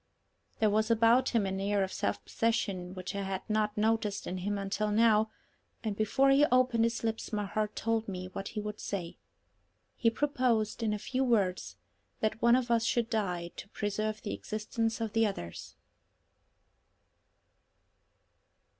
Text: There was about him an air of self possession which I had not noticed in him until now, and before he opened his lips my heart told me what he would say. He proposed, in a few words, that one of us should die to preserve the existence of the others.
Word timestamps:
There 0.57 0.71
was 0.71 0.89
about 0.89 1.29
him 1.29 1.45
an 1.45 1.59
air 1.59 1.83
of 1.83 1.93
self 1.93 2.25
possession 2.25 2.95
which 2.95 3.13
I 3.13 3.21
had 3.21 3.47
not 3.47 3.77
noticed 3.77 4.25
in 4.25 4.39
him 4.39 4.57
until 4.57 4.89
now, 4.89 5.29
and 5.83 5.95
before 5.95 6.31
he 6.31 6.43
opened 6.47 6.85
his 6.85 7.03
lips 7.03 7.31
my 7.31 7.45
heart 7.45 7.75
told 7.75 8.07
me 8.07 8.25
what 8.29 8.47
he 8.47 8.59
would 8.59 8.79
say. 8.79 9.19
He 9.95 10.09
proposed, 10.09 10.81
in 10.81 10.91
a 10.91 10.97
few 10.97 11.23
words, 11.23 11.75
that 12.19 12.41
one 12.41 12.55
of 12.55 12.71
us 12.71 12.83
should 12.83 13.11
die 13.11 13.51
to 13.57 13.69
preserve 13.69 14.23
the 14.23 14.33
existence 14.33 15.01
of 15.01 15.13
the 15.13 15.27
others. 15.27 15.75